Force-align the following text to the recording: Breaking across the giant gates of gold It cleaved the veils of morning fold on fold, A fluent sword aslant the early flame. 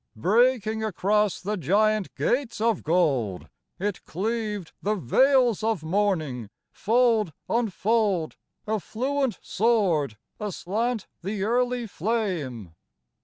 Breaking 0.15 0.83
across 0.83 1.39
the 1.39 1.57
giant 1.57 2.15
gates 2.15 2.59
of 2.59 2.81
gold 2.81 3.49
It 3.77 4.03
cleaved 4.03 4.71
the 4.81 4.95
veils 4.95 5.61
of 5.61 5.83
morning 5.83 6.49
fold 6.71 7.33
on 7.47 7.69
fold, 7.69 8.35
A 8.65 8.79
fluent 8.79 9.37
sword 9.43 10.17
aslant 10.39 11.05
the 11.21 11.43
early 11.43 11.85
flame. 11.85 12.73